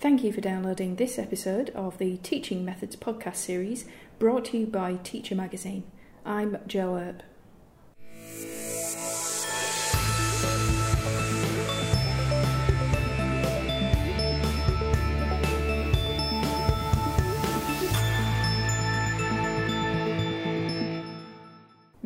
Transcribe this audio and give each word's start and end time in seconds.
Thank 0.00 0.22
you 0.22 0.32
for 0.32 0.40
downloading 0.40 0.94
this 0.94 1.18
episode 1.18 1.70
of 1.70 1.98
the 1.98 2.18
Teaching 2.18 2.64
Methods 2.64 2.94
podcast 2.94 3.34
series 3.34 3.84
brought 4.20 4.44
to 4.44 4.58
you 4.58 4.66
by 4.66 4.94
Teacher 5.02 5.34
Magazine. 5.34 5.82
I'm 6.24 6.58
Jo 6.68 6.96
Earp. 6.96 7.22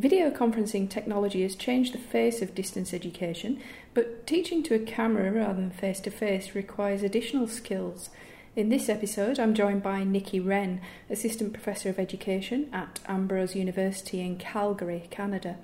Video 0.02 0.32
conferencing 0.32 0.90
technology 0.90 1.42
has 1.42 1.54
changed 1.54 1.94
the 1.94 1.98
face 1.98 2.42
of 2.42 2.56
distance 2.56 2.92
education, 2.92 3.60
but 3.94 4.26
teaching 4.26 4.60
to 4.64 4.74
a 4.74 4.80
camera 4.80 5.30
rather 5.30 5.60
than 5.60 5.70
face 5.70 6.00
to 6.00 6.10
face 6.10 6.56
requires 6.56 7.04
additional 7.04 7.46
skills. 7.46 8.10
In 8.56 8.68
this 8.68 8.88
episode, 8.88 9.38
I'm 9.38 9.54
joined 9.54 9.84
by 9.84 10.02
Nikki 10.02 10.40
Wren, 10.40 10.80
Assistant 11.08 11.52
Professor 11.52 11.88
of 11.88 12.00
Education 12.00 12.68
at 12.72 12.98
Ambrose 13.06 13.54
University 13.54 14.20
in 14.20 14.38
Calgary, 14.38 15.06
Canada. 15.12 15.58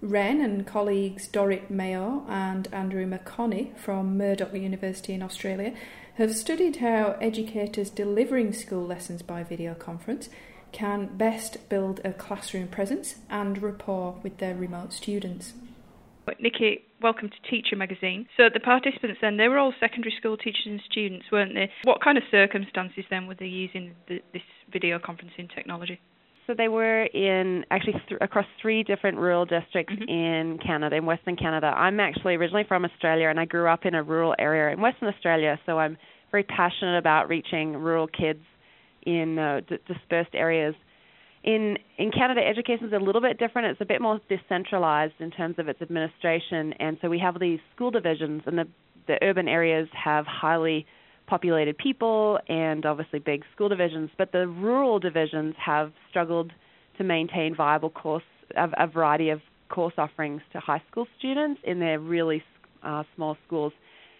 Wren 0.00 0.40
and 0.40 0.64
colleagues 0.64 1.28
Dorit 1.28 1.68
Maor 1.68 2.24
and 2.30 2.72
Andrew 2.72 3.04
McConney 3.10 3.76
from 3.76 4.16
Murdoch 4.16 4.54
University 4.54 5.14
in 5.14 5.22
Australia 5.22 5.74
have 6.14 6.36
studied 6.36 6.76
how 6.76 7.16
educators 7.20 7.90
delivering 7.90 8.52
school 8.52 8.86
lessons 8.86 9.22
by 9.22 9.42
video 9.42 9.74
conference 9.74 10.28
can 10.72 11.16
best 11.16 11.68
build 11.68 12.00
a 12.04 12.12
classroom 12.12 12.68
presence 12.68 13.16
and 13.28 13.62
rapport 13.62 14.18
with 14.22 14.38
their 14.38 14.54
remote 14.54 14.92
students. 14.92 15.54
Nikki, 16.38 16.84
welcome 17.02 17.28
to 17.28 17.50
Teacher 17.50 17.76
Magazine. 17.76 18.26
So 18.36 18.44
the 18.52 18.60
participants 18.60 19.18
then, 19.20 19.36
they 19.36 19.48
were 19.48 19.58
all 19.58 19.74
secondary 19.80 20.14
school 20.18 20.36
teachers 20.36 20.66
and 20.66 20.80
students, 20.88 21.26
weren't 21.32 21.54
they? 21.54 21.70
What 21.84 22.02
kind 22.02 22.16
of 22.16 22.24
circumstances 22.30 23.04
then 23.10 23.26
were 23.26 23.34
they 23.34 23.46
using 23.46 23.94
the, 24.08 24.20
this 24.32 24.42
video 24.72 24.98
conferencing 24.98 25.52
technology? 25.54 26.00
So 26.46 26.54
they 26.56 26.68
were 26.68 27.04
in 27.04 27.64
actually 27.70 27.94
th- 28.08 28.20
across 28.20 28.46
three 28.60 28.82
different 28.82 29.18
rural 29.18 29.44
districts 29.44 29.92
mm-hmm. 29.92 30.08
in 30.08 30.58
Canada, 30.58 30.96
in 30.96 31.06
Western 31.06 31.36
Canada. 31.36 31.66
I'm 31.66 32.00
actually 32.00 32.36
originally 32.36 32.64
from 32.66 32.84
Australia 32.84 33.28
and 33.28 33.38
I 33.38 33.44
grew 33.44 33.68
up 33.68 33.84
in 33.84 33.94
a 33.94 34.02
rural 34.02 34.34
area 34.38 34.72
in 34.72 34.80
Western 34.80 35.08
Australia, 35.08 35.58
so 35.66 35.78
I'm 35.78 35.96
very 36.30 36.44
passionate 36.44 36.98
about 36.98 37.28
reaching 37.28 37.74
rural 37.76 38.06
kids 38.06 38.40
in 39.06 39.38
uh, 39.38 39.60
d- 39.68 39.78
dispersed 39.86 40.34
areas. 40.34 40.74
In 41.42 41.78
in 41.96 42.10
Canada, 42.10 42.40
education 42.46 42.86
is 42.86 42.92
a 42.92 42.98
little 42.98 43.22
bit 43.22 43.38
different. 43.38 43.68
It's 43.68 43.80
a 43.80 43.86
bit 43.86 44.02
more 44.02 44.20
decentralized 44.28 45.14
in 45.20 45.30
terms 45.30 45.56
of 45.58 45.68
its 45.68 45.80
administration, 45.80 46.74
and 46.74 46.98
so 47.00 47.08
we 47.08 47.18
have 47.18 47.40
these 47.40 47.60
school 47.74 47.90
divisions, 47.90 48.42
and 48.46 48.58
the 48.58 48.66
the 49.06 49.18
urban 49.22 49.48
areas 49.48 49.88
have 49.92 50.26
highly 50.26 50.86
populated 51.26 51.78
people 51.78 52.38
and 52.48 52.84
obviously 52.84 53.20
big 53.20 53.44
school 53.54 53.68
divisions, 53.68 54.10
but 54.18 54.32
the 54.32 54.46
rural 54.46 54.98
divisions 54.98 55.54
have 55.64 55.92
struggled 56.10 56.52
to 56.98 57.04
maintain 57.04 57.54
viable 57.54 57.90
course 57.90 58.24
of 58.56 58.70
a 58.78 58.86
variety 58.86 59.30
of 59.30 59.40
course 59.68 59.94
offerings 59.96 60.42
to 60.52 60.58
high 60.58 60.82
school 60.90 61.06
students 61.18 61.60
in 61.64 61.78
their 61.78 61.98
really 61.98 62.42
uh, 62.82 63.04
small 63.14 63.36
schools. 63.46 63.72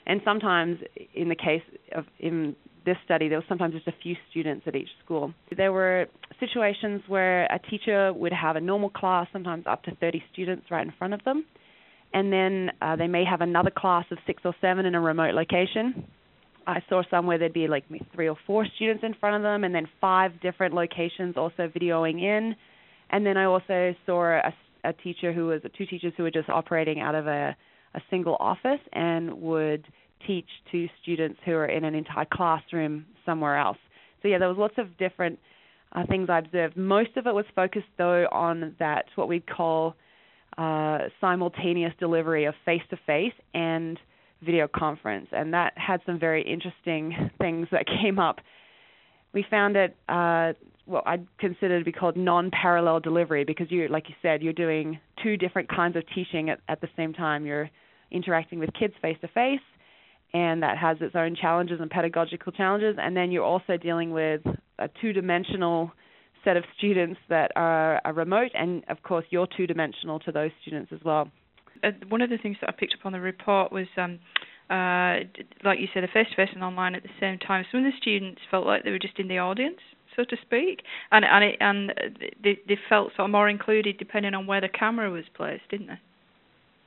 And 0.06 0.20
sometimes, 0.24 0.78
in 1.14 1.28
the 1.28 1.34
case 1.34 1.62
of 1.94 2.04
in 2.18 2.56
this 2.84 2.96
study, 3.04 3.28
there 3.28 3.38
was 3.38 3.44
sometimes 3.48 3.74
just 3.74 3.86
a 3.86 3.94
few 4.02 4.14
students 4.30 4.64
at 4.66 4.76
each 4.76 4.88
school. 5.04 5.32
There 5.56 5.72
were 5.72 6.06
situations 6.38 7.02
where 7.08 7.44
a 7.44 7.58
teacher 7.70 8.12
would 8.12 8.32
have 8.32 8.56
a 8.56 8.60
normal 8.60 8.90
class, 8.90 9.26
sometimes 9.32 9.64
up 9.66 9.82
to 9.84 9.94
30 9.96 10.22
students 10.32 10.66
right 10.70 10.86
in 10.86 10.92
front 10.98 11.14
of 11.14 11.22
them, 11.24 11.44
and 12.12 12.32
then 12.32 12.70
uh, 12.82 12.96
they 12.96 13.06
may 13.06 13.24
have 13.24 13.40
another 13.40 13.70
class 13.70 14.04
of 14.10 14.18
six 14.26 14.42
or 14.44 14.54
seven 14.60 14.86
in 14.86 14.94
a 14.94 15.00
remote 15.00 15.34
location. 15.34 16.04
I 16.66 16.82
saw 16.88 17.02
some 17.10 17.26
where 17.26 17.38
there'd 17.38 17.52
be 17.52 17.68
like 17.68 17.84
three 18.14 18.28
or 18.28 18.36
four 18.46 18.66
students 18.76 19.02
in 19.04 19.14
front 19.14 19.36
of 19.36 19.42
them, 19.42 19.64
and 19.64 19.74
then 19.74 19.86
five 20.00 20.40
different 20.40 20.74
locations 20.74 21.36
also 21.36 21.68
videoing 21.68 22.22
in. 22.22 22.54
And 23.10 23.26
then 23.26 23.36
I 23.36 23.44
also 23.44 23.94
saw 24.06 24.38
a, 24.38 24.54
a 24.84 24.92
teacher 24.92 25.32
who 25.32 25.46
was 25.46 25.62
two 25.76 25.86
teachers 25.86 26.12
who 26.16 26.22
were 26.22 26.30
just 26.30 26.48
operating 26.48 27.00
out 27.00 27.14
of 27.14 27.26
a, 27.26 27.56
a 27.94 28.00
single 28.08 28.36
office 28.38 28.80
and 28.92 29.40
would 29.40 29.84
teach 30.26 30.48
to 30.72 30.88
students 31.02 31.38
who 31.44 31.52
are 31.52 31.66
in 31.66 31.84
an 31.84 31.94
entire 31.94 32.26
classroom 32.32 33.06
somewhere 33.24 33.58
else. 33.58 33.78
So 34.22 34.28
yeah, 34.28 34.38
there 34.38 34.48
was 34.48 34.58
lots 34.58 34.74
of 34.78 34.96
different 34.98 35.38
uh, 35.92 36.06
things 36.06 36.28
I 36.30 36.38
observed. 36.38 36.76
Most 36.76 37.16
of 37.16 37.26
it 37.26 37.34
was 37.34 37.44
focused 37.54 37.86
though 37.98 38.26
on 38.30 38.76
that 38.78 39.06
what 39.16 39.28
we'd 39.28 39.48
call 39.48 39.94
uh, 40.58 40.98
simultaneous 41.20 41.92
delivery 41.98 42.44
of 42.44 42.54
face-to-face 42.64 43.32
and 43.54 43.98
video 44.42 44.68
conference, 44.68 45.28
and 45.32 45.52
that 45.54 45.72
had 45.76 46.00
some 46.06 46.18
very 46.18 46.42
interesting 46.42 47.30
things 47.38 47.68
that 47.72 47.86
came 47.86 48.18
up. 48.18 48.36
We 49.32 49.44
found 49.48 49.76
it 49.76 49.96
uh, 50.08 50.54
what 50.86 51.06
I'd 51.06 51.26
consider 51.38 51.78
to 51.78 51.84
be 51.84 51.92
called 51.92 52.16
non-parallel 52.16 53.00
delivery 53.00 53.44
because 53.44 53.70
you, 53.70 53.86
like 53.88 54.08
you 54.08 54.14
said, 54.22 54.42
you're 54.42 54.52
doing 54.52 54.98
two 55.22 55.36
different 55.36 55.68
kinds 55.68 55.96
of 55.96 56.02
teaching 56.14 56.50
at, 56.50 56.60
at 56.68 56.80
the 56.80 56.88
same 56.96 57.12
time. 57.12 57.46
You're 57.46 57.70
interacting 58.10 58.58
with 58.58 58.70
kids 58.78 58.94
face 59.00 59.16
to 59.20 59.28
face, 59.28 59.60
and 60.32 60.62
that 60.62 60.78
has 60.78 60.96
its 61.00 61.14
own 61.14 61.34
challenges 61.34 61.80
and 61.80 61.90
pedagogical 61.90 62.52
challenges. 62.52 62.96
And 62.98 63.16
then 63.16 63.30
you're 63.30 63.44
also 63.44 63.76
dealing 63.76 64.10
with 64.12 64.42
a 64.78 64.88
two-dimensional 65.00 65.92
set 66.44 66.56
of 66.56 66.64
students 66.78 67.20
that 67.28 67.50
are, 67.56 68.00
are 68.04 68.12
remote, 68.12 68.50
and 68.54 68.82
of 68.88 69.02
course 69.02 69.24
you're 69.30 69.48
two-dimensional 69.56 70.18
to 70.20 70.32
those 70.32 70.50
students 70.62 70.90
as 70.92 71.00
well. 71.04 71.30
Uh, 71.82 71.90
one 72.08 72.22
of 72.22 72.30
the 72.30 72.38
things 72.38 72.56
that 72.60 72.70
I 72.70 72.72
picked 72.72 72.94
up 72.98 73.04
on 73.04 73.12
the 73.12 73.20
report 73.20 73.72
was, 73.72 73.86
um, 73.96 74.18
uh, 74.70 75.24
like 75.64 75.80
you 75.80 75.88
said, 75.92 76.04
a 76.04 76.08
face-to-face 76.08 76.50
and 76.54 76.62
online 76.62 76.94
at 76.94 77.02
the 77.02 77.10
same 77.18 77.38
time. 77.38 77.64
Some 77.70 77.84
of 77.84 77.92
the 77.92 77.98
students 78.00 78.40
felt 78.50 78.66
like 78.66 78.84
they 78.84 78.90
were 78.90 78.98
just 78.98 79.18
in 79.18 79.28
the 79.28 79.38
audience, 79.38 79.78
so 80.16 80.24
to 80.24 80.36
speak, 80.42 80.82
and 81.12 81.24
and 81.24 81.44
it, 81.44 81.56
and 81.60 81.92
they, 82.42 82.58
they 82.66 82.78
felt 82.88 83.12
sort 83.16 83.26
of 83.26 83.30
more 83.30 83.48
included 83.48 83.96
depending 83.98 84.34
on 84.34 84.46
where 84.46 84.60
the 84.60 84.68
camera 84.68 85.10
was 85.10 85.24
placed, 85.34 85.68
didn't 85.70 85.88
they? 85.88 86.00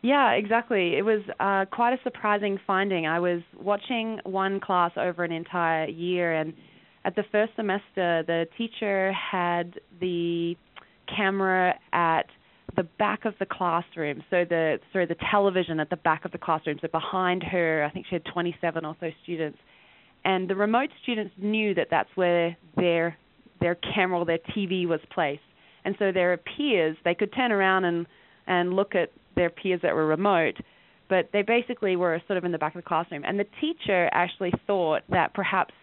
Yeah, 0.03 0.31
exactly. 0.31 0.97
It 0.97 1.03
was 1.05 1.21
uh, 1.39 1.63
quite 1.73 1.93
a 1.93 2.03
surprising 2.03 2.59
finding. 2.67 3.07
I 3.07 3.21
was 3.21 3.41
watching 3.57 4.19
one 4.25 4.59
class 4.59 4.91
over 4.97 5.23
an 5.23 5.31
entire 5.31 5.87
year, 5.87 6.33
and 6.33 6.53
at 7.05 7.15
the 7.15 7.23
first 7.31 7.53
semester, 7.55 8.21
the 8.27 8.45
teacher 8.57 9.13
had 9.13 9.79
the 10.01 10.55
camera 11.07 11.75
at 11.93 12.23
the 12.75 12.83
back 12.83 13.23
of 13.23 13.33
the 13.39 13.45
classroom. 13.45 14.23
So 14.29 14.43
the 14.43 14.79
sorry, 14.91 15.05
the 15.05 15.15
television 15.31 15.79
at 15.79 15.89
the 15.89 15.95
back 15.95 16.25
of 16.25 16.33
the 16.33 16.37
classroom. 16.37 16.79
So 16.81 16.89
behind 16.89 17.41
her, 17.43 17.85
I 17.89 17.89
think 17.93 18.05
she 18.09 18.15
had 18.15 18.25
27 18.25 18.83
or 18.83 18.97
so 18.99 19.09
students, 19.23 19.57
and 20.25 20.49
the 20.49 20.55
remote 20.55 20.89
students 21.01 21.33
knew 21.37 21.73
that 21.75 21.87
that's 21.89 22.09
where 22.15 22.57
their 22.75 23.17
their 23.61 23.75
camera 23.95 24.19
or 24.19 24.25
their 24.25 24.39
TV 24.53 24.85
was 24.85 24.99
placed. 25.13 25.41
And 25.85 25.95
so 25.97 26.11
their 26.11 26.35
peers, 26.37 26.97
they 27.05 27.15
could 27.15 27.33
turn 27.33 27.53
around 27.53 27.85
and 27.85 28.05
and 28.47 28.73
look 28.73 28.95
at 28.95 29.11
their 29.35 29.49
peers 29.49 29.81
that 29.83 29.93
were 29.93 30.05
remote, 30.05 30.55
but 31.09 31.29
they 31.33 31.41
basically 31.41 31.95
were 31.95 32.21
sort 32.27 32.37
of 32.37 32.45
in 32.45 32.51
the 32.51 32.57
back 32.57 32.75
of 32.75 32.83
the 32.83 32.87
classroom. 32.87 33.23
And 33.25 33.39
the 33.39 33.45
teacher 33.61 34.09
actually 34.11 34.51
thought 34.65 35.01
that 35.09 35.33
perhaps 35.33 35.73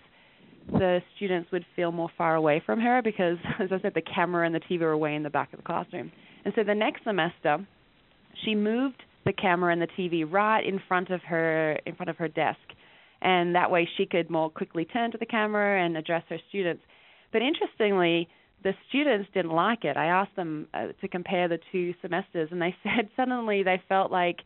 the 0.72 1.00
students 1.16 1.50
would 1.52 1.64
feel 1.74 1.92
more 1.92 2.10
far 2.16 2.34
away 2.34 2.62
from 2.64 2.80
her 2.80 3.02
because, 3.02 3.38
as 3.60 3.70
I 3.72 3.80
said, 3.80 3.92
the 3.94 4.02
camera 4.02 4.46
and 4.46 4.54
the 4.54 4.60
TV 4.60 4.80
were 4.80 4.96
way 4.96 5.14
in 5.14 5.22
the 5.22 5.30
back 5.30 5.52
of 5.52 5.58
the 5.58 5.64
classroom. 5.64 6.12
And 6.44 6.54
so 6.54 6.62
the 6.64 6.74
next 6.74 7.04
semester, 7.04 7.66
she 8.44 8.54
moved 8.54 9.02
the 9.26 9.32
camera 9.32 9.72
and 9.72 9.82
the 9.82 9.88
TV 9.98 10.30
right 10.30 10.64
in 10.64 10.80
front 10.88 11.10
of 11.10 11.20
her 11.22 11.78
in 11.84 11.94
front 11.94 12.08
of 12.08 12.16
her 12.16 12.28
desk, 12.28 12.58
and 13.20 13.54
that 13.54 13.70
way 13.70 13.88
she 13.96 14.06
could 14.06 14.30
more 14.30 14.48
quickly 14.48 14.86
turn 14.86 15.12
to 15.12 15.18
the 15.18 15.26
camera 15.26 15.84
and 15.84 15.96
address 15.96 16.24
her 16.30 16.38
students. 16.48 16.82
But 17.32 17.42
interestingly, 17.42 18.28
the 18.62 18.74
students 18.88 19.28
didn't 19.32 19.52
like 19.52 19.84
it. 19.84 19.96
I 19.96 20.06
asked 20.06 20.36
them 20.36 20.68
uh, 20.74 20.88
to 21.00 21.08
compare 21.08 21.48
the 21.48 21.58
two 21.72 21.94
semesters, 22.02 22.48
and 22.50 22.60
they 22.60 22.74
said 22.82 23.08
suddenly 23.16 23.62
they 23.62 23.82
felt 23.88 24.10
like 24.10 24.38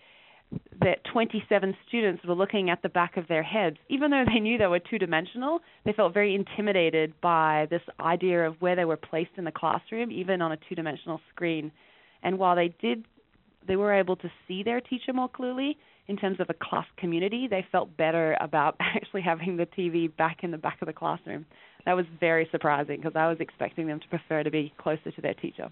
that 0.80 1.04
27 1.12 1.75
students 1.88 2.25
were 2.25 2.34
looking 2.34 2.70
at 2.70 2.82
the 2.82 2.88
back 2.88 3.16
of 3.16 3.26
their 3.28 3.42
heads. 3.42 3.76
Even 3.88 4.10
though 4.10 4.25
they 4.26 4.38
knew 4.38 4.58
they 4.58 4.66
were 4.66 4.78
two 4.78 4.98
dimensional, 4.98 5.60
they 5.84 5.92
felt 5.92 6.14
very 6.14 6.34
intimidated 6.34 7.12
by 7.20 7.66
this 7.70 7.81
idea 7.99 8.46
of 8.46 8.61
where 8.61 8.76
they 8.76 8.84
were 8.84 8.96
placed 8.96 9.32
in 9.37 9.44
the 9.44 9.50
classroom, 9.50 10.12
even 10.12 10.43
on 10.43 10.52
a 10.52 10.58
two 10.69 10.75
dimensional 10.75 11.20
screen. 11.32 11.72
And 12.22 12.38
while 12.38 12.55
they 12.55 12.75
did, 12.81 13.05
they 13.66 13.76
were 13.76 13.93
able 13.93 14.16
to 14.16 14.31
see 14.46 14.62
their 14.62 14.81
teacher 14.81 15.12
more 15.12 15.28
clearly 15.28 15.76
in 16.06 16.16
terms 16.16 16.38
of 16.40 16.50
a 16.50 16.54
class 16.54 16.86
community, 16.96 17.48
they 17.48 17.66
felt 17.72 17.96
better 17.96 18.36
about 18.40 18.76
actually 18.80 19.22
having 19.22 19.56
the 19.56 19.66
TV 19.66 20.14
back 20.14 20.38
in 20.42 20.50
the 20.50 20.58
back 20.58 20.82
of 20.82 20.86
the 20.86 20.92
classroom 20.92 21.46
that 21.86 21.94
was 21.94 22.06
very 22.18 22.48
surprising 22.50 22.96
because 22.96 23.16
I 23.16 23.28
was 23.28 23.38
expecting 23.40 23.86
them 23.86 24.00
to 24.00 24.08
prefer 24.08 24.42
to 24.42 24.50
be 24.50 24.72
closer 24.78 25.10
to 25.10 25.20
their 25.20 25.34
teacher. 25.34 25.70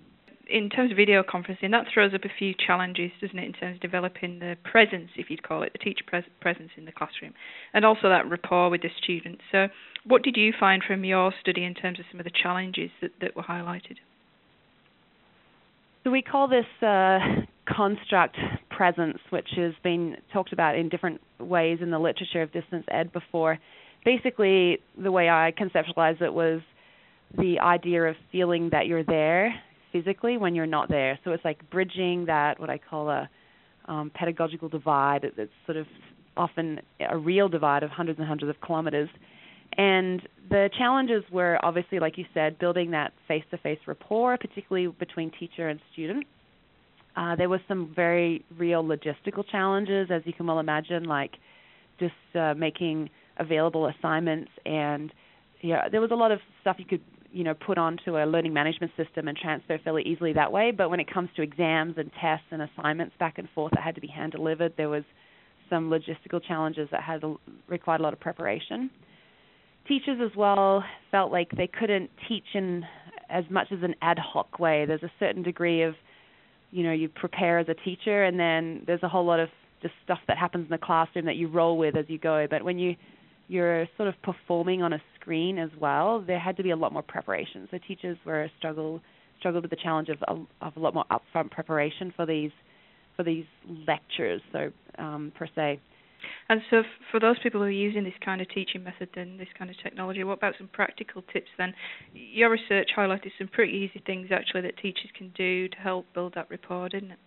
In 0.50 0.68
terms 0.68 0.90
of 0.90 0.96
video 0.96 1.22
conferencing, 1.22 1.70
that 1.70 1.86
throws 1.92 2.12
up 2.14 2.24
a 2.24 2.38
few 2.38 2.52
challenges, 2.54 3.10
doesn't 3.20 3.38
it, 3.38 3.44
in 3.44 3.52
terms 3.52 3.76
of 3.76 3.80
developing 3.80 4.38
the 4.40 4.56
presence, 4.64 5.10
if 5.16 5.30
you'd 5.30 5.42
call 5.42 5.62
it, 5.62 5.72
the 5.72 5.78
teacher 5.78 6.04
pres- 6.06 6.24
presence 6.40 6.70
in 6.76 6.84
the 6.84 6.92
classroom, 6.92 7.32
and 7.72 7.84
also 7.84 8.08
that 8.08 8.28
rapport 8.28 8.68
with 8.68 8.82
the 8.82 8.90
students. 9.02 9.40
So, 9.50 9.68
what 10.04 10.22
did 10.22 10.36
you 10.36 10.52
find 10.58 10.82
from 10.82 11.04
your 11.04 11.32
study 11.40 11.64
in 11.64 11.74
terms 11.74 12.00
of 12.00 12.06
some 12.10 12.20
of 12.20 12.24
the 12.24 12.32
challenges 12.42 12.90
that, 13.00 13.12
that 13.20 13.36
were 13.36 13.44
highlighted? 13.44 13.96
So, 16.04 16.10
we 16.10 16.22
call 16.22 16.48
this 16.48 16.66
uh, 16.82 17.18
construct 17.64 18.36
presence, 18.76 19.18
which 19.30 19.48
has 19.56 19.72
been 19.82 20.16
talked 20.32 20.52
about 20.52 20.76
in 20.76 20.88
different 20.88 21.20
ways 21.38 21.78
in 21.80 21.90
the 21.90 21.98
literature 21.98 22.42
of 22.42 22.52
distance 22.52 22.84
ed 22.90 23.12
before 23.12 23.58
basically, 24.04 24.78
the 25.00 25.12
way 25.12 25.28
I 25.28 25.52
conceptualized 25.58 26.22
it 26.22 26.32
was 26.32 26.60
the 27.36 27.60
idea 27.60 28.02
of 28.04 28.16
feeling 28.30 28.70
that 28.72 28.86
you're 28.86 29.04
there 29.04 29.54
physically 29.92 30.36
when 30.36 30.54
you're 30.54 30.66
not 30.66 30.88
there. 30.88 31.18
So 31.24 31.32
it's 31.32 31.44
like 31.44 31.68
bridging 31.70 32.26
that 32.26 32.58
what 32.58 32.70
I 32.70 32.78
call 32.78 33.10
a 33.10 33.28
um, 33.86 34.10
pedagogical 34.14 34.68
divide 34.68 35.26
that's 35.36 35.50
sort 35.66 35.76
of 35.76 35.86
often 36.36 36.80
a 37.00 37.16
real 37.16 37.48
divide 37.48 37.82
of 37.82 37.90
hundreds 37.90 38.18
and 38.18 38.28
hundreds 38.28 38.50
of 38.50 38.60
kilometers. 38.60 39.08
And 39.76 40.20
the 40.50 40.68
challenges 40.76 41.24
were 41.32 41.58
obviously, 41.62 41.98
like 41.98 42.18
you 42.18 42.24
said, 42.34 42.58
building 42.58 42.90
that 42.90 43.12
face-to-face 43.26 43.78
rapport, 43.86 44.36
particularly 44.36 44.94
between 44.98 45.30
teacher 45.38 45.68
and 45.68 45.80
student. 45.92 46.26
Uh, 47.16 47.36
there 47.36 47.48
was 47.48 47.60
some 47.68 47.92
very 47.94 48.44
real 48.56 48.82
logistical 48.82 49.44
challenges, 49.50 50.08
as 50.10 50.22
you 50.24 50.32
can 50.32 50.46
well 50.46 50.58
imagine, 50.58 51.04
like 51.04 51.32
just 51.98 52.14
uh, 52.34 52.54
making 52.54 53.10
available 53.38 53.86
assignments 53.86 54.50
and 54.64 55.12
yeah, 55.62 55.88
there 55.88 56.00
was 56.00 56.10
a 56.10 56.14
lot 56.14 56.32
of 56.32 56.40
stuff 56.60 56.76
you 56.78 56.84
could 56.84 57.00
you 57.32 57.44
know 57.44 57.54
put 57.54 57.78
onto 57.78 58.18
a 58.18 58.26
learning 58.26 58.52
management 58.52 58.92
system 58.96 59.28
and 59.28 59.36
transfer 59.36 59.78
fairly 59.82 60.02
easily 60.02 60.32
that 60.32 60.52
way. 60.52 60.70
But 60.70 60.90
when 60.90 61.00
it 61.00 61.12
comes 61.12 61.30
to 61.36 61.42
exams 61.42 61.94
and 61.96 62.10
tests 62.20 62.46
and 62.50 62.62
assignments 62.62 63.14
back 63.18 63.38
and 63.38 63.48
forth 63.54 63.72
that 63.72 63.82
had 63.82 63.94
to 63.94 64.00
be 64.00 64.08
hand 64.08 64.32
delivered, 64.32 64.74
there 64.76 64.88
was 64.88 65.04
some 65.70 65.88
logistical 65.88 66.42
challenges 66.46 66.88
that 66.90 67.02
had 67.02 67.22
required 67.68 68.00
a 68.00 68.02
lot 68.02 68.12
of 68.12 68.20
preparation. 68.20 68.90
Teachers 69.88 70.18
as 70.22 70.36
well 70.36 70.84
felt 71.10 71.32
like 71.32 71.50
they 71.56 71.66
couldn't 71.66 72.10
teach 72.28 72.44
in 72.54 72.84
as 73.30 73.44
much 73.50 73.68
as 73.72 73.78
an 73.82 73.94
ad 74.02 74.18
hoc 74.18 74.58
way. 74.58 74.84
There's 74.84 75.02
a 75.02 75.10
certain 75.18 75.42
degree 75.42 75.82
of, 75.82 75.94
you 76.72 76.82
know, 76.82 76.92
you 76.92 77.08
prepare 77.08 77.58
as 77.58 77.68
a 77.68 77.74
teacher, 77.74 78.24
and 78.24 78.40
then 78.40 78.82
there's 78.86 79.02
a 79.02 79.08
whole 79.08 79.24
lot 79.24 79.38
of 79.38 79.48
just 79.82 79.94
stuff 80.04 80.18
that 80.26 80.38
happens 80.38 80.64
in 80.64 80.70
the 80.70 80.78
classroom 80.78 81.26
that 81.26 81.36
you 81.36 81.48
roll 81.48 81.76
with 81.76 81.96
as 81.96 82.06
you 82.08 82.18
go. 82.18 82.46
But 82.50 82.64
when 82.64 82.78
you 82.78 82.96
you're 83.48 83.86
sort 83.96 84.08
of 84.08 84.14
performing 84.22 84.82
on 84.82 84.94
a 84.94 85.02
screen 85.20 85.58
as 85.58 85.68
well, 85.78 86.24
there 86.26 86.38
had 86.38 86.56
to 86.56 86.62
be 86.62 86.70
a 86.70 86.76
lot 86.76 86.92
more 86.92 87.02
preparation. 87.02 87.68
So 87.70 87.78
teachers 87.86 88.16
were 88.24 88.50
struggle 88.58 89.00
struggled 89.38 89.64
with 89.64 89.70
the 89.70 89.76
challenge 89.82 90.08
of 90.08 90.18
a, 90.28 90.64
of 90.64 90.76
a 90.76 90.80
lot 90.80 90.94
more 90.94 91.04
upfront 91.10 91.50
preparation 91.50 92.12
for 92.16 92.24
these 92.24 92.52
for 93.16 93.24
these 93.24 93.44
lectures. 93.86 94.40
So 94.52 94.70
um, 94.98 95.32
per 95.36 95.46
se. 95.54 95.80
And 96.52 96.60
so, 96.68 96.82
for 97.10 97.18
those 97.18 97.38
people 97.42 97.60
who 97.62 97.66
are 97.68 97.70
using 97.70 98.04
this 98.04 98.12
kind 98.22 98.42
of 98.42 98.48
teaching 98.50 98.84
method 98.84 99.08
and 99.16 99.40
this 99.40 99.48
kind 99.58 99.70
of 99.70 99.76
technology, 99.82 100.22
what 100.22 100.34
about 100.34 100.52
some 100.58 100.68
practical 100.68 101.22
tips 101.32 101.48
then? 101.56 101.72
Your 102.12 102.50
research 102.50 102.90
highlighted 102.94 103.30
some 103.38 103.48
pretty 103.48 103.72
easy 103.72 104.02
things 104.04 104.28
actually 104.30 104.60
that 104.60 104.76
teachers 104.76 105.08
can 105.16 105.32
do 105.34 105.68
to 105.68 105.76
help 105.78 106.04
build 106.12 106.34
that 106.34 106.50
rapport, 106.50 106.90
didn't 106.90 107.12
it? 107.12 107.18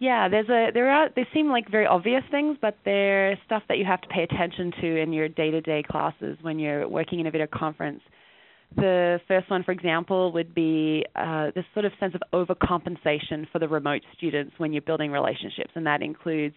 Yeah, 0.00 0.28
there's 0.28 0.48
a 0.48 0.72
there 0.74 0.90
are 0.90 1.10
they 1.14 1.28
seem 1.32 1.48
like 1.48 1.70
very 1.70 1.86
obvious 1.86 2.24
things, 2.32 2.58
but 2.60 2.76
they're 2.84 3.38
stuff 3.46 3.62
that 3.68 3.78
you 3.78 3.84
have 3.84 4.00
to 4.00 4.08
pay 4.08 4.24
attention 4.24 4.72
to 4.80 5.00
in 5.00 5.12
your 5.12 5.28
day-to-day 5.28 5.84
classes 5.88 6.38
when 6.42 6.58
you're 6.58 6.88
working 6.88 7.20
in 7.20 7.28
a 7.28 7.30
video 7.30 7.46
conference. 7.46 8.00
The 8.74 9.20
first 9.28 9.48
one, 9.48 9.62
for 9.62 9.70
example, 9.70 10.32
would 10.32 10.56
be 10.56 11.06
uh, 11.14 11.52
this 11.54 11.66
sort 11.72 11.84
of 11.84 11.92
sense 12.00 12.16
of 12.16 12.22
overcompensation 12.32 13.48
for 13.52 13.60
the 13.60 13.68
remote 13.68 14.02
students 14.16 14.54
when 14.58 14.72
you're 14.72 14.82
building 14.82 15.12
relationships, 15.12 15.70
and 15.76 15.86
that 15.86 16.02
includes 16.02 16.56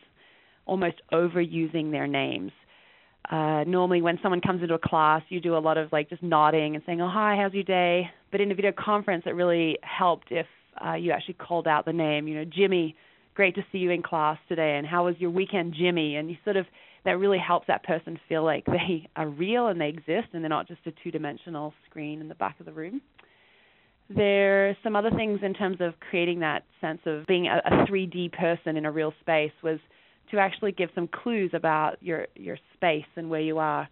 almost 0.66 1.02
overusing 1.12 1.92
their 1.92 2.08
names. 2.08 2.52
Uh, 3.30 3.64
normally, 3.66 4.02
when 4.02 4.20
someone 4.22 4.42
comes 4.42 4.62
into 4.62 4.76
a 4.76 4.80
class, 4.80 5.24
you 5.30 5.40
do 5.40 5.58
a 5.58 5.60
lot 5.60 5.78
of 5.78 5.92
like 5.92 6.10
just 6.10 6.22
nodding 6.22 6.76
and 6.76 6.84
saying, 6.86 7.02
"Oh, 7.02 7.10
hi, 7.10 7.36
how's 7.42 7.54
your 7.54 7.64
day?" 7.64 8.10
But 8.32 8.42
in 8.42 8.52
a 8.52 8.56
video 8.56 8.72
conference, 8.72 9.24
it 9.26 9.32
really 9.32 9.80
helped 9.82 10.28
if 10.32 10.46
uh, 10.86 10.94
you 10.94 11.12
actually 11.12 11.36
called 11.36 11.68
out 11.68 11.86
the 11.86 11.94
name. 11.94 12.28
You 12.28 12.36
know, 12.36 12.46
Jimmy 12.46 12.96
great 13.36 13.56
to 13.56 13.66
see 13.72 13.78
you 13.78 13.92
in 13.92 14.02
class 14.02 14.38
today 14.48 14.78
and 14.78 14.88
how 14.88 15.06
was 15.06 15.16
your 15.20 15.30
weekend 15.30 15.76
jimmy 15.78 16.16
and 16.16 16.30
you 16.30 16.38
sort 16.44 16.56
of 16.56 16.66
that 17.04 17.20
really 17.20 17.38
helps 17.38 17.68
that 17.68 17.84
person 17.84 18.18
feel 18.28 18.44
like 18.44 18.66
they 18.66 19.08
are 19.16 19.28
real 19.30 19.68
and 19.68 19.80
they 19.80 19.90
exist 19.90 20.30
and 20.34 20.42
they're 20.42 20.50
not 20.50 20.68
just 20.68 20.80
a 20.88 20.94
two 21.04 21.12
dimensional 21.12 21.74
screen 21.88 22.22
in 22.22 22.28
the 22.28 22.36
back 22.36 22.60
of 22.60 22.66
the 22.66 22.72
room 22.72 23.02
there 24.10 24.70
are 24.70 24.78
some 24.84 24.96
other 24.96 25.12
things 25.12 25.40
in 25.44 25.54
terms 25.54 25.78
of 25.80 25.94
creating 26.00 26.40
that 26.40 26.64
sense 26.80 27.02
of 27.06 27.26
being 27.28 27.48
a, 27.48 27.58
a 27.66 27.86
3D 27.88 28.32
person 28.34 28.78
in 28.78 28.86
a 28.86 28.92
real 28.92 29.14
space 29.20 29.52
was 29.64 29.80
to 30.31 30.38
actually 30.38 30.72
give 30.72 30.89
some 30.95 31.07
clues 31.07 31.51
about 31.54 31.98
your 32.01 32.27
your 32.36 32.57
space 32.74 33.06
and 33.16 33.30
where 33.30 33.42
you 33.42 33.57
are 33.57 33.88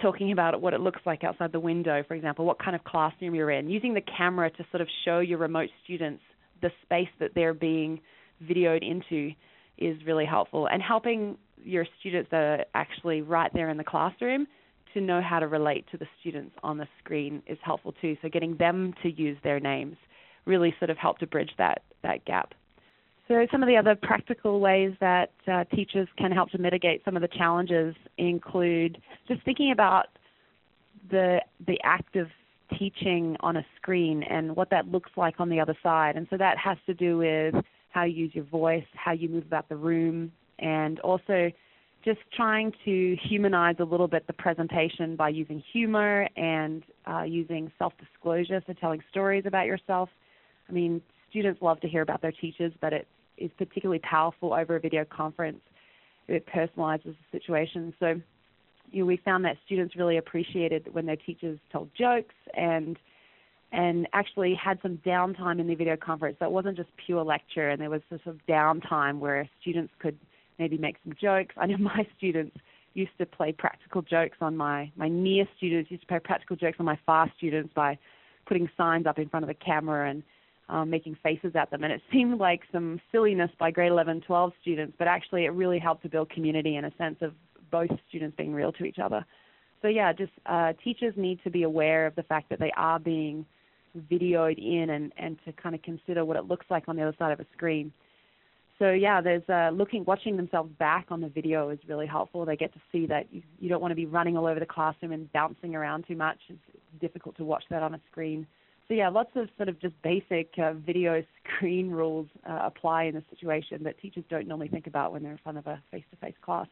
talking 0.00 0.30
about 0.30 0.60
what 0.60 0.72
it 0.72 0.80
looks 0.80 1.00
like 1.04 1.24
outside 1.24 1.50
the 1.52 1.60
window 1.60 2.04
for 2.06 2.14
example 2.14 2.44
what 2.44 2.58
kind 2.62 2.76
of 2.76 2.84
classroom 2.84 3.34
you're 3.34 3.50
in 3.50 3.68
using 3.68 3.92
the 3.94 4.00
camera 4.00 4.48
to 4.50 4.64
sort 4.70 4.80
of 4.80 4.88
show 5.04 5.18
your 5.18 5.38
remote 5.38 5.68
students 5.82 6.22
the 6.62 6.70
space 6.82 7.08
that 7.18 7.30
they're 7.34 7.54
being 7.54 8.00
videoed 8.44 8.88
into 8.88 9.32
is 9.78 9.96
really 10.06 10.26
helpful 10.26 10.66
and 10.66 10.80
helping 10.82 11.36
your 11.64 11.86
students 11.98 12.30
that 12.30 12.42
are 12.42 12.64
actually 12.74 13.22
right 13.22 13.50
there 13.54 13.68
in 13.68 13.76
the 13.76 13.84
classroom 13.84 14.46
to 14.94 15.00
know 15.00 15.20
how 15.22 15.38
to 15.38 15.46
relate 15.46 15.84
to 15.92 15.96
the 15.96 16.06
students 16.20 16.54
on 16.62 16.78
the 16.78 16.86
screen 17.02 17.42
is 17.46 17.58
helpful 17.62 17.94
too. 18.00 18.16
So 18.22 18.28
getting 18.28 18.56
them 18.56 18.94
to 19.02 19.10
use 19.10 19.36
their 19.42 19.60
names 19.60 19.96
really 20.46 20.74
sort 20.78 20.90
of 20.90 20.96
help 20.96 21.18
to 21.18 21.26
bridge 21.26 21.50
that 21.58 21.82
that 22.02 22.24
gap. 22.24 22.54
So 23.30 23.46
some 23.52 23.62
of 23.62 23.68
the 23.68 23.76
other 23.76 23.94
practical 23.94 24.58
ways 24.58 24.92
that 24.98 25.30
uh, 25.46 25.62
teachers 25.72 26.08
can 26.18 26.32
help 26.32 26.50
to 26.50 26.58
mitigate 26.58 27.04
some 27.04 27.14
of 27.14 27.22
the 27.22 27.28
challenges 27.28 27.94
include 28.18 29.00
just 29.28 29.44
thinking 29.44 29.70
about 29.70 30.06
the 31.12 31.38
the 31.64 31.78
act 31.84 32.16
of 32.16 32.26
teaching 32.76 33.36
on 33.38 33.56
a 33.56 33.64
screen 33.76 34.24
and 34.24 34.56
what 34.56 34.68
that 34.70 34.88
looks 34.88 35.10
like 35.16 35.38
on 35.38 35.48
the 35.48 35.60
other 35.60 35.76
side. 35.80 36.16
And 36.16 36.26
so 36.28 36.36
that 36.38 36.58
has 36.58 36.76
to 36.86 36.94
do 36.94 37.18
with 37.18 37.54
how 37.90 38.02
you 38.02 38.24
use 38.24 38.34
your 38.34 38.46
voice, 38.46 38.84
how 38.94 39.12
you 39.12 39.28
move 39.28 39.46
about 39.46 39.68
the 39.68 39.76
room, 39.76 40.32
and 40.58 40.98
also 40.98 41.52
just 42.04 42.18
trying 42.34 42.72
to 42.84 43.16
humanize 43.22 43.76
a 43.78 43.84
little 43.84 44.08
bit 44.08 44.26
the 44.26 44.32
presentation 44.32 45.14
by 45.14 45.28
using 45.28 45.62
humor 45.72 46.28
and 46.36 46.82
uh, 47.06 47.22
using 47.22 47.70
self 47.78 47.92
disclosure, 47.96 48.60
so 48.66 48.72
telling 48.72 49.00
stories 49.08 49.44
about 49.46 49.66
yourself. 49.66 50.08
I 50.68 50.72
mean, 50.72 51.00
students 51.28 51.62
love 51.62 51.78
to 51.82 51.88
hear 51.88 52.02
about 52.02 52.22
their 52.22 52.32
teachers, 52.32 52.72
but 52.80 52.92
it 52.92 53.06
is 53.40 53.50
particularly 53.58 54.00
powerful 54.00 54.52
over 54.52 54.76
a 54.76 54.80
video 54.80 55.04
conference. 55.04 55.60
It 56.28 56.46
personalizes 56.46 57.16
the 57.16 57.38
situation. 57.38 57.92
So, 57.98 58.20
you 58.92 59.00
know, 59.00 59.06
we 59.06 59.16
found 59.24 59.44
that 59.44 59.56
students 59.66 59.96
really 59.96 60.18
appreciated 60.18 60.92
when 60.92 61.06
their 61.06 61.16
teachers 61.16 61.58
told 61.72 61.90
jokes 61.96 62.34
and 62.54 62.96
and 63.72 64.08
actually 64.12 64.52
had 64.54 64.80
some 64.82 64.98
downtime 65.06 65.60
in 65.60 65.68
the 65.68 65.76
video 65.76 65.96
conference. 65.96 66.36
So 66.40 66.44
it 66.46 66.50
wasn't 66.50 66.76
just 66.76 66.88
pure 67.06 67.22
lecture, 67.22 67.68
and 67.68 67.80
there 67.80 67.90
was 67.90 68.02
this 68.10 68.20
sort 68.24 68.34
of 68.34 68.42
downtime 68.48 69.20
where 69.20 69.48
students 69.60 69.92
could 70.00 70.18
maybe 70.58 70.76
make 70.76 70.96
some 71.04 71.14
jokes. 71.20 71.54
I 71.56 71.66
know 71.66 71.76
my 71.78 72.06
students 72.16 72.56
used 72.94 73.16
to 73.18 73.26
play 73.26 73.52
practical 73.52 74.02
jokes 74.02 74.38
on 74.40 74.56
my 74.56 74.90
my 74.96 75.08
near 75.08 75.46
students 75.56 75.90
used 75.90 76.02
to 76.02 76.08
play 76.08 76.18
practical 76.18 76.56
jokes 76.56 76.76
on 76.80 76.86
my 76.86 76.98
far 77.06 77.30
students 77.36 77.72
by 77.74 77.96
putting 78.46 78.68
signs 78.76 79.06
up 79.06 79.18
in 79.18 79.28
front 79.28 79.44
of 79.44 79.48
the 79.48 79.54
camera 79.54 80.10
and 80.10 80.22
um, 80.70 80.88
making 80.88 81.16
faces 81.22 81.52
at 81.54 81.70
them. 81.70 81.84
And 81.84 81.92
it 81.92 82.00
seemed 82.12 82.38
like 82.38 82.62
some 82.72 83.00
silliness 83.12 83.50
by 83.58 83.70
grade 83.70 83.92
11, 83.92 84.22
12 84.22 84.52
students, 84.62 84.94
but 84.98 85.08
actually 85.08 85.44
it 85.44 85.50
really 85.50 85.78
helped 85.78 86.02
to 86.02 86.08
build 86.08 86.30
community 86.30 86.76
and 86.76 86.86
a 86.86 86.92
sense 86.96 87.16
of 87.20 87.34
both 87.70 87.90
students 88.08 88.36
being 88.36 88.52
real 88.52 88.72
to 88.72 88.84
each 88.84 88.98
other. 88.98 89.24
So 89.82 89.88
yeah, 89.88 90.12
just 90.12 90.32
uh, 90.46 90.72
teachers 90.84 91.14
need 91.16 91.40
to 91.44 91.50
be 91.50 91.62
aware 91.62 92.06
of 92.06 92.14
the 92.14 92.22
fact 92.22 92.50
that 92.50 92.58
they 92.58 92.72
are 92.76 92.98
being 92.98 93.46
videoed 94.10 94.58
in 94.58 94.90
and, 94.90 95.12
and 95.16 95.38
to 95.44 95.52
kind 95.52 95.74
of 95.74 95.82
consider 95.82 96.24
what 96.24 96.36
it 96.36 96.44
looks 96.44 96.66
like 96.70 96.84
on 96.88 96.96
the 96.96 97.02
other 97.02 97.16
side 97.18 97.32
of 97.32 97.40
a 97.40 97.46
screen. 97.52 97.92
So 98.78 98.92
yeah, 98.92 99.20
there's 99.20 99.46
uh, 99.48 99.70
looking, 99.74 100.04
watching 100.06 100.36
themselves 100.36 100.70
back 100.78 101.06
on 101.10 101.20
the 101.20 101.28
video 101.28 101.68
is 101.68 101.78
really 101.86 102.06
helpful. 102.06 102.44
They 102.46 102.56
get 102.56 102.72
to 102.72 102.80
see 102.90 103.06
that 103.06 103.26
you, 103.30 103.42
you 103.58 103.68
don't 103.68 103.82
want 103.82 103.92
to 103.92 103.96
be 103.96 104.06
running 104.06 104.36
all 104.36 104.46
over 104.46 104.60
the 104.60 104.66
classroom 104.66 105.12
and 105.12 105.30
bouncing 105.32 105.74
around 105.74 106.06
too 106.08 106.16
much. 106.16 106.38
It's 106.48 106.58
difficult 107.00 107.36
to 107.36 107.44
watch 107.44 107.64
that 107.70 107.82
on 107.82 107.94
a 107.94 108.00
screen. 108.10 108.46
So 108.90 108.94
yeah, 108.94 109.08
lots 109.08 109.30
of 109.36 109.48
sort 109.56 109.68
of 109.68 109.80
just 109.80 109.94
basic 110.02 110.50
uh, 110.58 110.72
video 110.72 111.22
screen 111.56 111.90
rules 111.90 112.26
uh, 112.44 112.58
apply 112.64 113.04
in 113.04 113.14
this 113.14 113.22
situation 113.30 113.84
that 113.84 113.96
teachers 114.00 114.24
don't 114.28 114.48
normally 114.48 114.66
think 114.66 114.88
about 114.88 115.12
when 115.12 115.22
they're 115.22 115.30
in 115.30 115.38
front 115.38 115.58
of 115.58 115.68
a 115.68 115.80
face-to-face 115.92 116.34
class. 116.44 116.66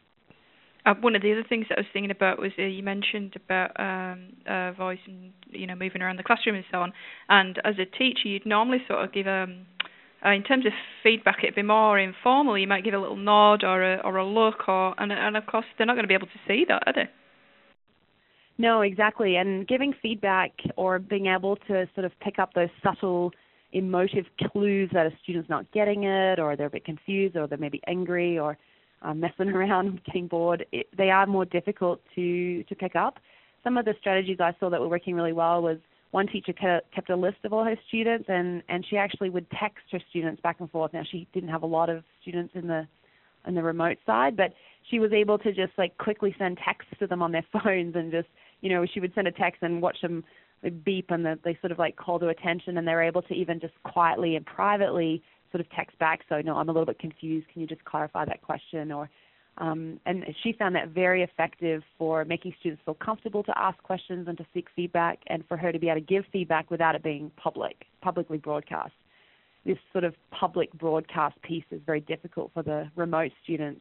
Uh, 0.84 0.94
one 1.00 1.14
of 1.14 1.22
the 1.22 1.30
other 1.30 1.44
things 1.48 1.66
that 1.68 1.78
I 1.78 1.82
was 1.82 1.87
thinking 1.92 2.10
about 2.10 2.40
was 2.40 2.50
uh, 2.58 2.62
you 2.62 2.82
mentioned 2.82 3.37
about 3.37 3.70
um, 3.78 4.30
uh, 4.50 4.72
voice 4.72 4.98
and 5.06 5.32
you 5.50 5.68
know 5.68 5.76
moving 5.76 6.02
around 6.02 6.18
the 6.18 6.25
classroom 6.25 6.56
and 6.56 6.64
so 6.72 6.78
on. 6.78 6.92
And 7.28 7.60
as 7.64 7.76
a 7.78 7.84
teacher, 7.84 8.26
you'd 8.26 8.46
normally 8.46 8.78
sort 8.88 9.04
of 9.04 9.12
give 9.12 9.28
um, 9.28 9.66
uh, 10.26 10.30
in 10.30 10.42
terms 10.42 10.66
of 10.66 10.72
feedback, 11.04 11.44
it'd 11.44 11.54
be 11.54 11.62
more 11.62 12.00
informal. 12.00 12.58
You 12.58 12.66
might 12.66 12.82
give 12.82 12.94
a 12.94 12.98
little 12.98 13.16
nod 13.16 13.62
or 13.62 13.94
a 13.94 14.00
or 14.02 14.16
a 14.16 14.26
look, 14.26 14.68
or 14.68 15.00
and 15.00 15.12
and 15.12 15.37
of 15.37 15.46
course 15.46 15.66
they're 15.76 15.87
not 15.87 15.94
going 15.94 16.02
to 16.02 16.08
be 16.08 16.14
able 16.14 16.26
to 16.26 16.40
see 16.48 16.64
that, 16.66 16.82
are 16.84 16.92
they? 16.92 17.08
No, 18.58 18.82
exactly. 18.82 19.36
And 19.36 19.66
giving 19.68 19.94
feedback 20.02 20.50
or 20.76 20.98
being 20.98 21.26
able 21.26 21.56
to 21.68 21.88
sort 21.94 22.04
of 22.04 22.12
pick 22.20 22.38
up 22.40 22.54
those 22.54 22.68
subtle 22.82 23.32
emotive 23.72 24.24
clues 24.50 24.90
that 24.92 25.06
a 25.06 25.10
student's 25.22 25.48
not 25.48 25.70
getting 25.72 26.04
it, 26.04 26.38
or 26.40 26.56
they're 26.56 26.66
a 26.66 26.70
bit 26.70 26.84
confused, 26.84 27.36
or 27.36 27.46
they're 27.46 27.58
maybe 27.58 27.80
angry, 27.86 28.38
or 28.38 28.58
um, 29.02 29.20
messing 29.20 29.48
around, 29.54 30.00
getting 30.04 30.26
bored, 30.26 30.64
it, 30.72 30.86
they 30.96 31.10
are 31.10 31.26
more 31.26 31.44
difficult 31.44 32.00
to 32.14 32.62
to 32.64 32.74
pick 32.74 32.96
up. 32.96 33.18
Some 33.62 33.76
of 33.76 33.84
the 33.84 33.94
strategies 34.00 34.38
I 34.40 34.54
saw 34.58 34.70
that 34.70 34.80
were 34.80 34.88
working 34.88 35.14
really 35.14 35.32
well 35.32 35.62
was 35.62 35.78
one 36.10 36.26
teacher 36.26 36.52
kept 36.52 37.10
a 37.10 37.16
list 37.16 37.38
of 37.44 37.52
all 37.52 37.64
her 37.64 37.76
students, 37.88 38.26
and 38.28 38.62
and 38.68 38.84
she 38.88 38.96
actually 38.96 39.30
would 39.30 39.46
text 39.50 39.84
her 39.92 40.00
students 40.10 40.40
back 40.42 40.60
and 40.60 40.70
forth. 40.70 40.92
Now 40.92 41.02
she 41.08 41.28
didn't 41.32 41.50
have 41.50 41.62
a 41.62 41.66
lot 41.66 41.90
of 41.90 42.02
students 42.22 42.52
in 42.54 42.66
the 42.66 42.86
on 43.46 43.54
the 43.54 43.62
remote 43.62 43.98
side, 44.06 44.36
but 44.36 44.52
she 44.90 44.98
was 44.98 45.12
able 45.12 45.38
to 45.38 45.52
just 45.52 45.72
like 45.78 45.96
quickly 45.98 46.34
send 46.38 46.58
texts 46.64 46.92
to 46.98 47.06
them 47.06 47.22
on 47.22 47.32
their 47.32 47.44
phones 47.52 47.94
and 47.94 48.10
just 48.10 48.28
you 48.60 48.70
know 48.70 48.84
she 48.86 49.00
would 49.00 49.12
send 49.14 49.26
a 49.26 49.32
text 49.32 49.62
and 49.62 49.82
watch 49.82 50.00
them 50.02 50.24
beep 50.84 51.10
and 51.10 51.24
the, 51.24 51.38
they 51.44 51.56
sort 51.60 51.70
of 51.70 51.78
like 51.78 51.96
call 51.96 52.18
to 52.18 52.28
attention 52.28 52.78
and 52.78 52.86
they're 52.86 53.02
able 53.02 53.22
to 53.22 53.34
even 53.34 53.60
just 53.60 53.74
quietly 53.84 54.34
and 54.34 54.44
privately 54.44 55.22
sort 55.52 55.60
of 55.60 55.70
text 55.70 55.98
back 55.98 56.20
so 56.28 56.40
no 56.40 56.56
i'm 56.56 56.68
a 56.68 56.72
little 56.72 56.86
bit 56.86 56.98
confused. 56.98 57.46
Can 57.52 57.60
you 57.60 57.66
just 57.66 57.84
clarify 57.84 58.24
that 58.24 58.42
question? 58.42 58.92
Or 58.92 59.08
um, 59.58 59.98
and 60.06 60.24
she 60.42 60.52
found 60.52 60.76
that 60.76 60.90
very 60.90 61.22
effective 61.22 61.82
for 61.98 62.24
making 62.24 62.54
students 62.60 62.80
feel 62.84 62.94
comfortable 62.94 63.42
to 63.42 63.52
ask 63.58 63.76
questions 63.82 64.28
and 64.28 64.38
to 64.38 64.46
seek 64.54 64.68
feedback 64.76 65.18
and 65.26 65.44
for 65.48 65.56
her 65.56 65.72
to 65.72 65.78
be 65.80 65.88
able 65.88 66.00
to 66.00 66.06
give 66.06 66.24
feedback 66.32 66.70
without 66.70 66.94
it 66.94 67.02
being 67.02 67.30
public 67.36 67.86
publicly 68.00 68.38
broadcast. 68.38 68.92
This 69.66 69.78
sort 69.92 70.04
of 70.04 70.14
public 70.30 70.72
broadcast 70.74 71.40
piece 71.42 71.64
is 71.72 71.80
very 71.84 72.00
difficult 72.00 72.52
for 72.54 72.62
the 72.62 72.88
remote 72.94 73.32
students 73.42 73.80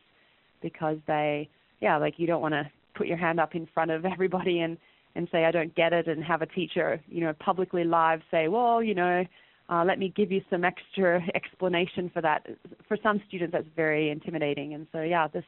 because 0.62 0.98
they 1.06 1.48
yeah 1.80 1.98
like 1.98 2.16
you 2.18 2.26
don't 2.26 2.42
want 2.42 2.54
to 2.54 2.68
put 2.98 3.08
your 3.08 3.18
hand 3.18 3.40
up 3.40 3.56
in 3.56 3.68
front 3.74 3.92
of 3.92 4.06
everybody 4.14 4.60
and 4.60 4.78
and 5.16 5.28
say 5.32 5.46
I 5.46 5.52
don't 5.52 5.74
get 5.76 5.94
it 5.94 6.08
and 6.08 6.24
have 6.24 6.42
a 6.42 6.46
teacher 6.46 7.02
you 7.08 7.22
know 7.22 7.34
publicly 7.34 7.84
live 7.84 8.22
say 8.32 8.48
well 8.48 8.82
you 8.84 8.96
know 8.96 9.26
uh, 9.70 9.84
let 9.86 10.00
me 10.00 10.14
give 10.16 10.32
you 10.32 10.42
some 10.50 10.64
extra 10.64 11.22
explanation 11.36 12.10
for 12.14 12.22
that. 12.22 12.48
For 12.88 12.98
some 13.04 13.22
students 13.28 13.52
that's 13.52 13.68
very 13.76 14.10
intimidating. 14.10 14.74
And 14.74 14.88
so 14.92 15.02
yeah 15.02 15.28
this 15.28 15.44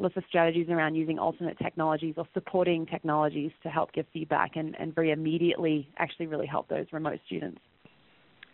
list 0.00 0.16
of 0.16 0.24
strategies 0.28 0.68
around 0.70 0.96
using 0.96 1.18
alternate 1.18 1.56
technologies 1.58 2.14
or 2.16 2.26
supporting 2.34 2.84
technologies 2.84 3.52
to 3.62 3.68
help 3.68 3.92
give 3.92 4.06
feedback 4.12 4.56
and, 4.56 4.74
and 4.80 4.92
very 4.92 5.12
immediately 5.12 5.88
actually 5.98 6.26
really 6.26 6.46
help 6.46 6.68
those 6.68 6.86
remote 6.92 7.20
students 7.26 7.60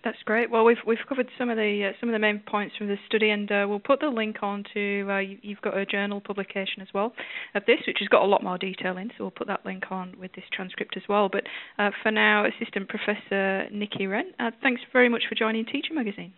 that's 0.02 0.18
great. 0.24 0.50
Well, 0.50 0.64
we've 0.64 0.78
we've 0.86 0.98
covered 1.08 1.28
some 1.36 1.50
of 1.50 1.56
the 1.56 1.90
uh, 1.90 1.92
some 2.00 2.08
of 2.08 2.12
the 2.14 2.18
main 2.18 2.40
points 2.40 2.76
from 2.76 2.88
the 2.88 2.96
study, 3.06 3.30
and 3.30 3.50
uh, 3.50 3.66
we'll 3.68 3.80
put 3.80 4.00
the 4.00 4.08
link 4.08 4.36
on 4.42 4.64
to 4.72 5.06
uh, 5.10 5.18
you, 5.18 5.54
have 5.54 5.62
got 5.62 5.76
a 5.76 5.84
journal 5.84 6.20
publication 6.20 6.80
as 6.80 6.88
well 6.94 7.12
of 7.54 7.64
this, 7.66 7.78
which 7.86 7.98
has 8.00 8.08
got 8.08 8.22
a 8.22 8.26
lot 8.26 8.42
more 8.42 8.56
detail 8.56 8.96
in. 8.96 9.08
So 9.10 9.24
we'll 9.24 9.30
put 9.30 9.46
that 9.48 9.64
link 9.66 9.84
on 9.90 10.14
with 10.18 10.32
this 10.32 10.44
transcript 10.52 10.96
as 10.96 11.02
well. 11.08 11.28
But 11.28 11.44
uh, 11.78 11.90
for 12.02 12.10
now, 12.10 12.46
Assistant 12.46 12.88
Professor 12.88 13.68
Nikki 13.70 14.06
Wren, 14.06 14.32
uh, 14.38 14.50
thanks 14.62 14.80
very 14.92 15.08
much 15.08 15.24
for 15.28 15.34
joining 15.34 15.66
Teacher 15.66 15.92
Magazine. 15.92 16.32